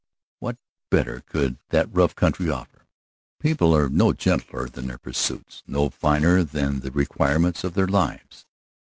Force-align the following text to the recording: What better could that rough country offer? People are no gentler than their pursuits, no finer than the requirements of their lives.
What 0.39 0.57
better 0.89 1.21
could 1.27 1.59
that 1.69 1.93
rough 1.93 2.15
country 2.15 2.49
offer? 2.49 2.87
People 3.39 3.75
are 3.75 3.87
no 3.87 4.13
gentler 4.13 4.67
than 4.67 4.87
their 4.87 4.97
pursuits, 4.97 5.61
no 5.67 5.91
finer 5.91 6.43
than 6.43 6.79
the 6.79 6.89
requirements 6.89 7.63
of 7.63 7.75
their 7.75 7.85
lives. 7.85 8.47